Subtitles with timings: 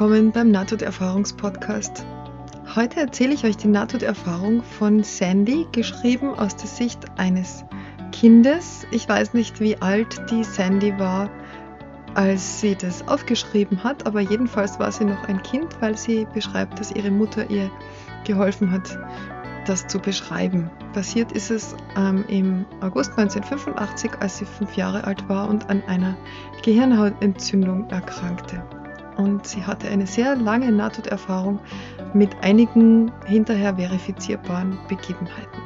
[0.00, 2.06] Willkommen beim Nahtoderfahrungspodcast.
[2.74, 7.66] Heute erzähle ich euch die Nahtoderfahrung von Sandy, geschrieben aus der Sicht eines
[8.10, 8.86] Kindes.
[8.92, 11.28] Ich weiß nicht, wie alt die Sandy war,
[12.14, 16.80] als sie das aufgeschrieben hat, aber jedenfalls war sie noch ein Kind, weil sie beschreibt,
[16.80, 17.70] dass ihre Mutter ihr
[18.24, 18.98] geholfen hat,
[19.66, 20.70] das zu beschreiben.
[20.94, 25.82] Passiert ist es ähm, im August 1985, als sie fünf Jahre alt war und an
[25.86, 26.16] einer
[26.62, 28.64] Gehirnhautentzündung erkrankte.
[29.20, 31.60] Und sie hatte eine sehr lange Nahtoderfahrung
[32.14, 35.60] mit einigen hinterher verifizierbaren Begebenheiten.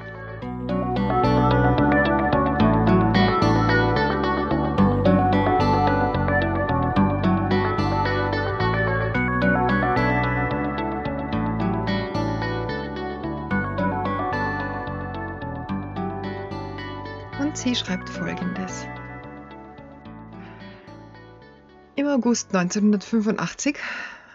[17.40, 18.84] Und sie schreibt folgendes.
[22.14, 23.76] August 1985,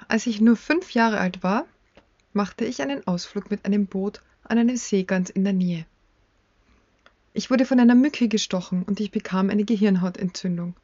[0.09, 1.66] als ich nur fünf Jahre alt war,
[2.33, 5.85] machte ich einen Ausflug mit einem Boot an einem See ganz in der Nähe.
[7.31, 10.75] Ich wurde von einer Mücke gestochen und ich bekam eine Gehirnhautentzündung.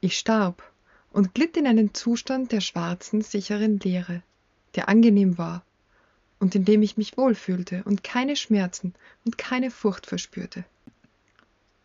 [0.00, 0.70] Ich starb
[1.12, 4.22] und glitt in einen Zustand der schwarzen, sicheren Leere,
[4.74, 5.64] der angenehm war
[6.38, 8.92] und in dem ich mich wohlfühlte und keine Schmerzen
[9.24, 10.66] und keine Furcht verspürte.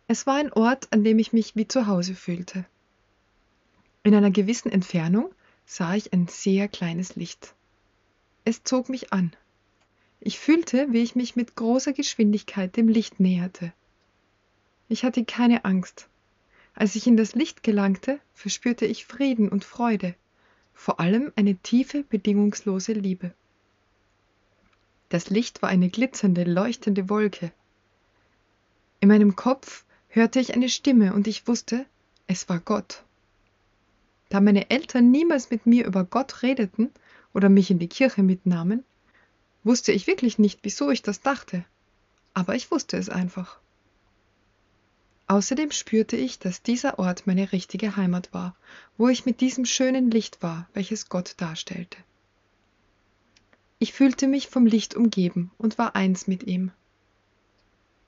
[0.10, 2.66] Es war ein Ort, an dem ich mich wie zu Hause fühlte.
[4.04, 5.32] In einer gewissen Entfernung
[5.66, 7.54] sah ich ein sehr kleines Licht.
[8.46, 9.36] Es zog mich an.
[10.20, 13.74] Ich fühlte, wie ich mich mit großer Geschwindigkeit dem Licht näherte.
[14.90, 16.08] Ich hatte keine Angst.
[16.74, 20.16] Als ich in das Licht gelangte, verspürte ich Frieden und Freude,
[20.74, 23.34] vor allem eine tiefe, bedingungslose Liebe.
[25.10, 27.52] Das Licht war eine glitzernde, leuchtende Wolke.
[29.00, 31.86] In meinem Kopf hörte ich eine Stimme und ich wusste,
[32.28, 33.04] es war Gott.
[34.32, 36.90] Da meine Eltern niemals mit mir über Gott redeten
[37.34, 38.86] oder mich in die Kirche mitnahmen,
[39.66, 41.66] wusste ich wirklich nicht, wieso ich das dachte,
[42.34, 43.60] aber ich wusste es einfach.
[45.28, 48.56] Außerdem spürte ich, dass dieser Ort meine richtige Heimat war,
[48.98, 51.98] wo ich mit diesem schönen Licht war, welches Gott darstellte.
[53.80, 56.72] Ich fühlte mich vom Licht umgeben und war eins mit ihm.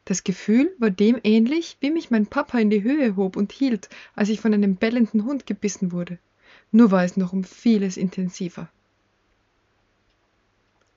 [0.05, 3.89] Das Gefühl war dem ähnlich, wie mich mein Papa in die Höhe hob und hielt,
[4.15, 6.19] als ich von einem bellenden Hund gebissen wurde.
[6.71, 8.69] Nur war es noch um vieles intensiver.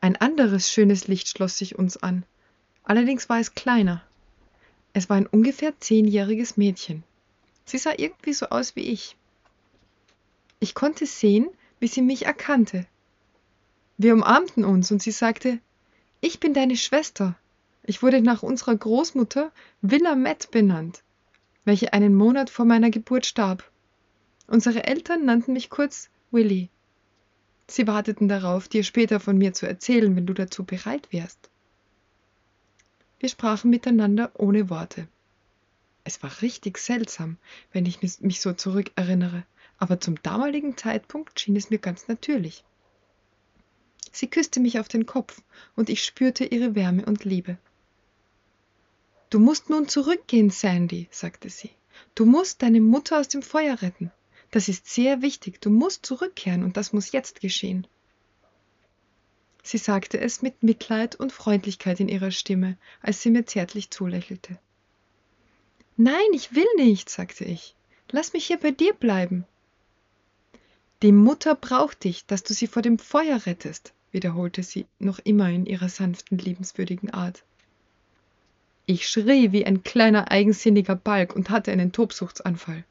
[0.01, 2.25] Ein anderes schönes Licht schloss sich uns an.
[2.83, 4.03] Allerdings war es kleiner.
[4.93, 7.03] Es war ein ungefähr zehnjähriges Mädchen.
[7.65, 9.17] Sie sah irgendwie so aus wie ich.
[10.61, 11.49] Ich konnte sehen,
[11.81, 12.87] wie sie mich erkannte.
[13.99, 15.59] Wir umarmten uns und sie sagte,
[16.21, 17.37] ich bin deine Schwester.
[17.89, 21.05] Ich wurde nach unserer Großmutter Willamette benannt,
[21.65, 23.71] welche einen Monat vor meiner Geburt starb.
[24.49, 26.69] Unsere Eltern nannten mich kurz Willy.
[27.69, 31.49] Sie warteten darauf, dir später von mir zu erzählen, wenn du dazu bereit wärst.
[33.21, 35.07] Wir sprachen miteinander ohne Worte.
[36.03, 37.37] Es war richtig seltsam,
[37.73, 39.45] wenn ich mich so zurückerinnere,
[39.79, 42.65] aber zum damaligen Zeitpunkt schien es mir ganz natürlich.
[44.11, 45.41] Sie küsste mich auf den Kopf,
[45.77, 47.59] und ich spürte ihre Wärme und Liebe.
[49.31, 51.71] Du musst nun zurückgehen, Sandy, sagte sie.
[52.15, 54.13] Du musst deine Mutter aus dem Feuer retten.
[54.51, 55.61] Das ist sehr wichtig.
[55.61, 57.87] Du musst zurückkehren und das muss jetzt geschehen.
[59.63, 64.59] Sie sagte es mit Mitleid und Freundlichkeit in ihrer Stimme, als sie mir zärtlich zulächelte.
[65.97, 67.75] Nein, ich will nicht, sagte ich.
[68.13, 69.45] Lass mich hier bei dir bleiben.
[71.03, 75.51] Die Mutter braucht dich, dass du sie vor dem Feuer rettest, wiederholte sie noch immer
[75.51, 77.45] in ihrer sanften, liebenswürdigen Art.
[78.89, 82.85] Ich schrie wie ein kleiner eigensinniger Balk und hatte einen Tobsuchtsanfall.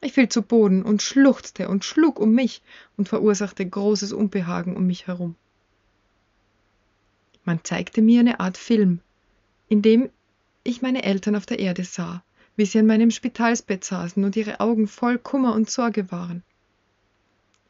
[0.00, 2.62] Ich fiel zu Boden und schluchzte und schlug um mich
[2.96, 5.36] und verursachte großes Unbehagen um mich herum.
[7.44, 9.00] Man zeigte mir eine Art Film,
[9.68, 10.08] in dem
[10.64, 12.24] ich meine Eltern auf der Erde sah,
[12.56, 16.42] wie sie an meinem Spitalsbett saßen und ihre Augen voll Kummer und Sorge waren.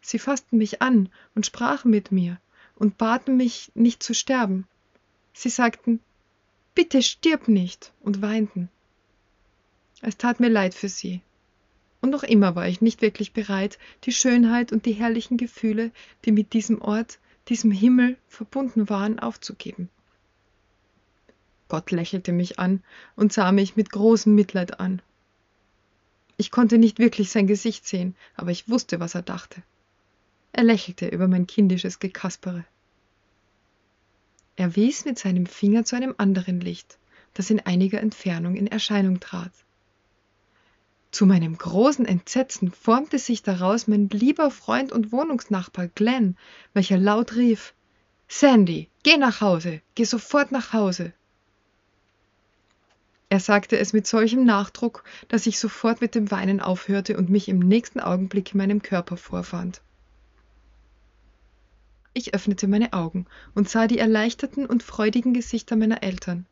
[0.00, 2.40] Sie fassten mich an und sprachen mit mir
[2.76, 4.66] und baten mich, nicht zu sterben.
[5.32, 6.00] Sie sagten,
[6.74, 8.70] Bitte stirb nicht und weinten.
[10.00, 11.20] Es tat mir leid für sie.
[12.00, 15.92] Und noch immer war ich nicht wirklich bereit, die Schönheit und die herrlichen Gefühle,
[16.24, 19.88] die mit diesem Ort, diesem Himmel verbunden waren, aufzugeben.
[21.69, 22.82] Gott lächelte mich an
[23.16, 25.00] und sah mich mit großem Mitleid an.
[26.36, 29.62] Ich konnte nicht wirklich sein Gesicht sehen, aber ich wusste, was er dachte.
[30.52, 32.64] Er lächelte über mein kindisches Gekaspere.
[34.56, 36.99] Er wies mit seinem Finger zu einem anderen Licht,
[37.34, 39.52] das in einiger Entfernung in Erscheinung trat.
[41.10, 46.37] Zu meinem großen Entsetzen formte sich daraus mein lieber Freund und Wohnungsnachbar Glenn,
[46.72, 47.75] welcher laut rief
[48.28, 51.12] Sandy, geh nach Hause, geh sofort nach Hause.
[53.28, 57.49] Er sagte es mit solchem Nachdruck, dass ich sofort mit dem Weinen aufhörte und mich
[57.49, 59.82] im nächsten Augenblick in meinem Körper vorfand.
[62.14, 66.47] Ich öffnete meine Augen und sah die erleichterten und freudigen Gesichter meiner Eltern.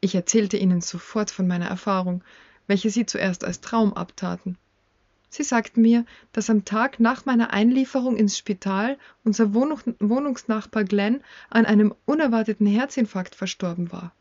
[0.00, 2.22] Ich erzählte ihnen sofort von meiner Erfahrung,
[2.66, 4.56] welche sie zuerst als Traum abtaten.
[5.28, 11.22] Sie sagten mir, dass am Tag nach meiner Einlieferung ins Spital unser Wohnung Wohnungsnachbar Glenn
[11.48, 14.12] an einem unerwarteten Herzinfarkt verstorben war.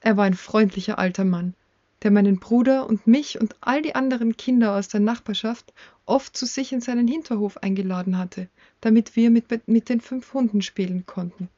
[0.00, 1.54] Er war ein freundlicher alter Mann,
[2.02, 5.72] der meinen Bruder und mich und all die anderen Kinder aus der Nachbarschaft
[6.06, 8.48] oft zu sich in seinen Hinterhof eingeladen hatte,
[8.80, 11.48] damit wir mit, mit den fünf Hunden spielen konnten.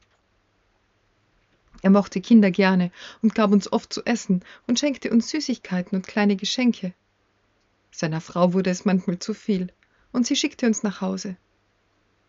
[1.81, 2.91] Er mochte Kinder gerne
[3.21, 6.93] und gab uns oft zu essen und schenkte uns Süßigkeiten und kleine Geschenke.
[7.91, 9.71] Seiner Frau wurde es manchmal zu viel,
[10.11, 11.37] und sie schickte uns nach Hause.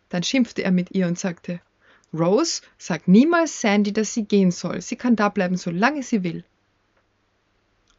[0.09, 1.61] Dann schimpfte er mit ihr und sagte
[2.13, 4.81] Rose, sag niemals Sandy, dass sie gehen soll.
[4.81, 6.43] Sie kann da bleiben, solange sie will.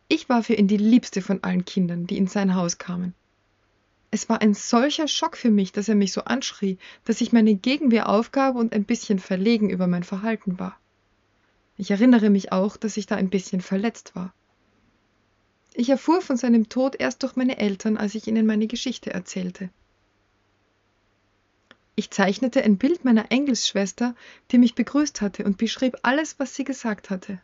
[0.08, 3.14] Ich war für ihn die liebste von allen Kindern, die in sein Haus kamen.
[4.12, 7.55] Es war ein solcher Schock für mich, dass er mich so anschrie, dass ich meine
[7.55, 10.79] Gegenwehr aufgab und ein bisschen verlegen über mein Verhalten war.
[11.77, 14.35] Ich erinnere mich auch, dass ich da ein bisschen verletzt war.
[15.75, 19.71] Ich erfuhr von seinem Tod erst durch meine Eltern, als ich ihnen meine Geschichte erzählte.
[21.95, 24.17] Ich zeichnete ein Bild meiner Engelsschwester,
[24.51, 27.41] die mich begrüßt hatte, und beschrieb alles, was sie gesagt hatte.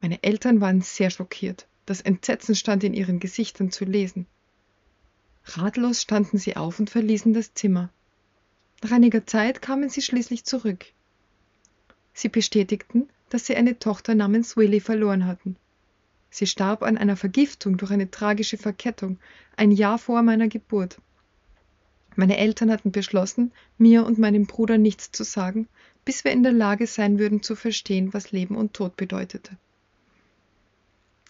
[0.00, 1.66] Meine Eltern waren sehr schockiert.
[1.84, 4.26] Das Entsetzen stand in ihren Gesichtern zu lesen.
[5.56, 7.90] Ratlos standen sie auf und verließen das Zimmer.
[8.82, 10.86] Nach einiger Zeit kamen sie schließlich zurück.
[12.12, 15.56] Sie bestätigten, dass sie eine Tochter namens Willy verloren hatten.
[16.30, 19.18] Sie starb an einer Vergiftung durch eine tragische Verkettung,
[19.56, 20.98] ein Jahr vor meiner Geburt.
[22.16, 25.68] Meine Eltern hatten beschlossen, mir und meinem Bruder nichts zu sagen,
[26.04, 29.56] bis wir in der Lage sein würden zu verstehen, was Leben und Tod bedeutete.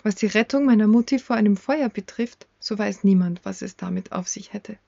[0.03, 4.13] Was die Rettung meiner Mutti vor einem Feuer betrifft, so weiß niemand, was es damit
[4.13, 4.79] auf sich hätte.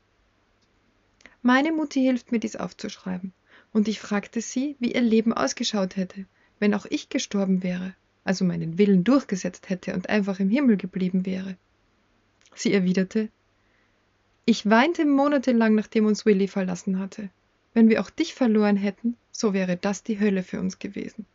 [1.42, 3.32] Meine Mutti hilft mir, dies aufzuschreiben
[3.72, 6.26] und ich fragte sie, wie ihr Leben ausgeschaut hätte,
[6.58, 7.94] wenn auch ich gestorben wäre,
[8.24, 11.56] also meinen Willen durchgesetzt hätte und einfach im Himmel geblieben wäre.
[12.54, 13.28] Sie erwiderte,
[14.44, 17.30] ich weinte monatelang, nachdem uns Willy verlassen hatte.
[17.74, 21.26] Wenn wir auch dich verloren hätten, so wäre das die Hölle für uns gewesen.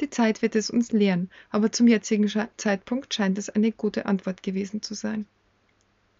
[0.00, 4.42] Die Zeit wird es uns lehren, aber zum jetzigen Zeitpunkt scheint es eine gute Antwort
[4.42, 5.26] gewesen zu sein.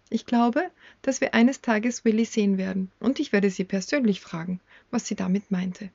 [0.09, 0.69] Ich glaube,
[1.01, 4.59] dass wir eines Tages Willy sehen werden, und ich werde sie persönlich fragen,
[4.91, 5.91] was sie damit meinte.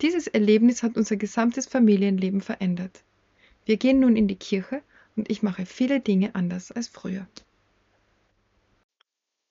[0.00, 3.02] Dieses Erlebnis hat unser gesamtes Familienleben verändert.
[3.64, 4.82] Wir gehen nun in die Kirche
[5.16, 7.26] und ich mache viele Dinge anders als früher.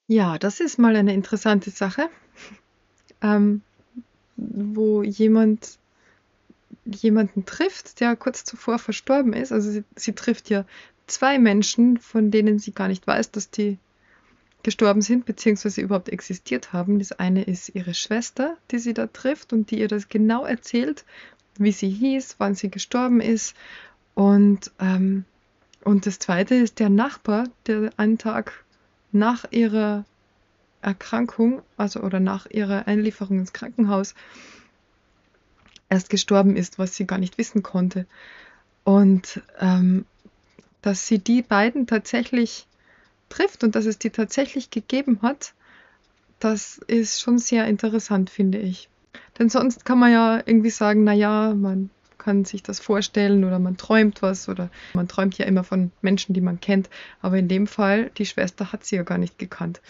[0.08, 2.10] Ja, das ist mal eine interessante Sache,
[3.22, 3.62] ähm,
[4.36, 5.80] wo jemand
[6.86, 9.52] jemanden trifft, der kurz zuvor verstorben ist.
[9.52, 10.66] Also sie, sie trifft ja
[11.08, 13.78] zwei Menschen, von denen sie gar nicht weiß, dass die
[14.64, 16.98] gestorben sind, beziehungsweise überhaupt existiert haben.
[17.00, 21.06] Das eine ist ihre Schwester, die sie da trifft und die ihr das genau erzählt,
[21.58, 23.56] wie sie hieß, wann sie gestorben ist.
[24.16, 25.26] Und, ähm,
[25.84, 28.66] und das zweite ist der Nachbar, der einen Tag
[29.12, 30.04] nach ihrer
[30.82, 34.16] Erkrankung, also oder nach ihrer Einlieferung ins Krankenhaus,
[35.90, 38.06] erst gestorben ist, was sie gar nicht wissen konnte.
[38.84, 40.06] Und ähm,
[40.82, 42.68] dass sie die beiden tatsächlich
[43.30, 45.54] trifft und dass es die tatsächlich gegeben hat,
[46.40, 48.90] das ist schon sehr interessant, finde ich.
[49.40, 53.78] Denn sonst kann man ja irgendwie sagen, naja, man kann sich das vorstellen oder man
[53.78, 56.90] träumt was oder man träumt ja immer von Menschen, die man kennt.
[57.22, 59.82] Aber in dem Fall, die Schwester hat sie ja gar nicht gekannt.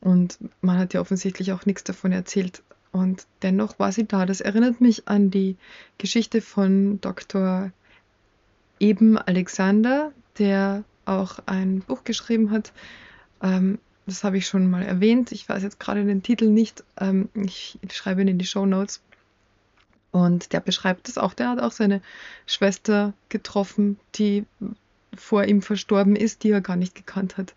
[0.00, 2.62] Und man hat ja offensichtlich auch nichts davon erzählt.
[2.94, 4.24] Und dennoch war sie da.
[4.24, 5.56] Das erinnert mich an die
[5.98, 7.72] Geschichte von Dr
[8.78, 12.72] eben Alexander, der auch ein Buch geschrieben hat.
[13.42, 15.32] Ähm, das habe ich schon mal erwähnt.
[15.32, 16.84] Ich weiß jetzt gerade den Titel nicht.
[16.96, 19.02] Ähm, ich schreibe ihn in die Show Notes.
[20.12, 21.34] Und der beschreibt es auch.
[21.34, 22.00] Der hat auch seine
[22.46, 24.46] Schwester getroffen, die
[25.16, 27.56] vor ihm verstorben ist, die er gar nicht gekannt hat.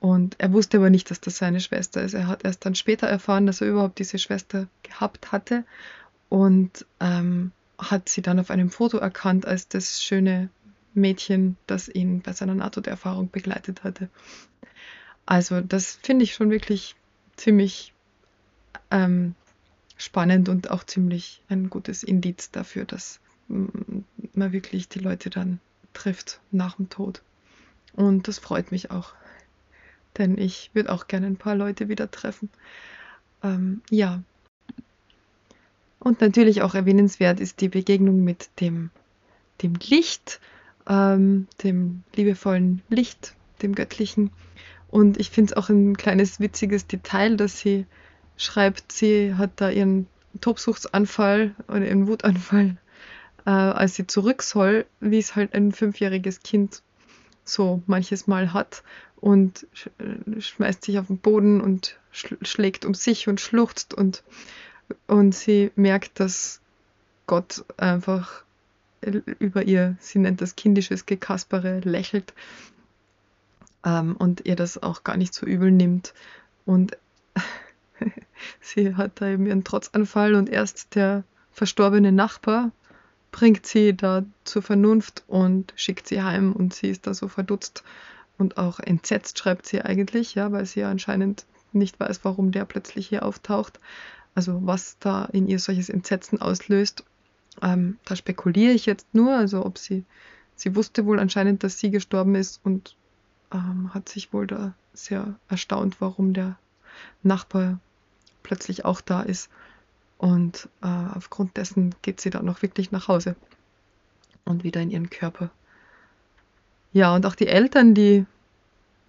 [0.00, 2.14] Und er wusste aber nicht, dass das seine Schwester ist.
[2.14, 5.64] Er hat erst dann später erfahren, dass er überhaupt diese Schwester gehabt hatte.
[6.30, 10.48] Und ähm, hat sie dann auf einem Foto erkannt als das schöne
[10.94, 14.08] Mädchen, das ihn bei seiner Nahtoderfahrung begleitet hatte.
[15.26, 16.96] Also das finde ich schon wirklich
[17.36, 17.92] ziemlich
[18.90, 19.34] ähm,
[19.96, 25.60] spannend und auch ziemlich ein gutes Indiz dafür, dass man wirklich die Leute dann
[25.92, 27.22] trifft nach dem Tod.
[27.92, 29.12] Und das freut mich auch,
[30.18, 32.50] denn ich würde auch gerne ein paar Leute wieder treffen.
[33.42, 34.22] Ähm, ja.
[35.98, 38.90] Und natürlich auch erwähnenswert ist die Begegnung mit dem,
[39.62, 40.40] dem Licht,
[40.88, 44.30] ähm, dem liebevollen Licht, dem göttlichen.
[44.88, 47.86] Und ich finde es auch ein kleines witziges Detail, dass sie
[48.36, 50.06] schreibt, sie hat da ihren
[50.40, 52.76] Tobsuchtsanfall oder ihren Wutanfall,
[53.44, 56.82] äh, als sie zurück soll, wie es halt ein fünfjähriges Kind
[57.44, 58.82] so manches Mal hat
[59.20, 63.94] und sch äh, schmeißt sich auf den Boden und sch schlägt um sich und schluchzt
[63.94, 64.22] und,
[65.06, 66.60] und sie merkt, dass
[67.26, 68.44] Gott einfach
[69.02, 72.34] über ihr, sie nennt das kindisches Gekaspere, lächelt
[73.84, 76.12] ähm, und ihr das auch gar nicht so übel nimmt.
[76.66, 76.98] Und
[78.60, 82.72] sie hat da eben ihren Trotzanfall und erst der verstorbene Nachbar
[83.32, 87.84] bringt sie da zur Vernunft und schickt sie heim und sie ist da so verdutzt
[88.40, 92.64] und auch entsetzt, schreibt sie eigentlich, ja, weil sie ja anscheinend nicht weiß, warum der
[92.64, 93.78] plötzlich hier auftaucht.
[94.34, 97.04] Also was da in ihr solches Entsetzen auslöst,
[97.62, 100.04] ähm, da spekuliere ich jetzt nur, also ob sie,
[100.56, 102.96] sie wusste wohl anscheinend, dass sie gestorben ist und
[103.52, 106.58] ähm, hat sich wohl da sehr erstaunt, warum der
[107.22, 107.78] Nachbar
[108.42, 109.50] plötzlich auch da ist.
[110.18, 113.36] Und äh, aufgrund dessen geht sie dann noch wirklich nach Hause
[114.44, 115.50] und wieder in ihren Körper.
[116.92, 118.26] Ja, und auch die Eltern, die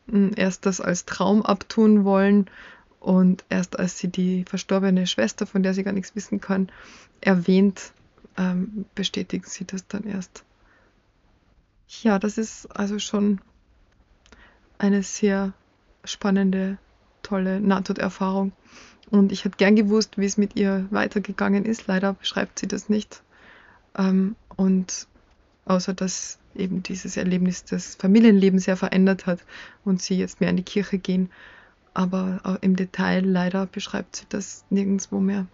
[0.09, 2.49] hm, erst das als Traum abtun wollen
[2.99, 6.69] und erst als sie die verstorbene Schwester, von der sie gar nichts wissen kann,
[7.19, 7.93] erwähnt,
[8.37, 10.43] ähm, bestätigen sie das dann erst.
[12.03, 13.41] Ja, das ist also schon
[14.77, 15.53] eine sehr
[16.03, 16.77] spannende,
[17.23, 18.51] tolle Nahtoderfahrung.
[19.09, 21.87] Und ich hätte gern gewusst, wie es mit ihr weitergegangen ist.
[21.87, 23.21] Leider beschreibt sie das nicht.
[23.97, 25.07] Ähm, und
[25.65, 29.39] außer dass eben dieses Erlebnis das Familienleben sehr verändert hat
[29.85, 31.29] und sie jetzt mehr in die Kirche gehen.
[31.93, 35.47] Aber im Detail leider beschreibt sie das nirgendwo mehr.